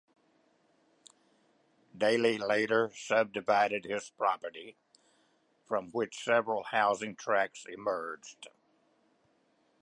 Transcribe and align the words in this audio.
Daly 1.95 2.39
later 2.39 2.89
subdivided 2.95 3.83
his 3.85 4.09
property, 4.09 4.75
from 5.67 5.91
which 5.91 6.23
several 6.23 6.63
housing 6.63 7.15
tracts 7.15 7.67
emerged. 7.69 8.47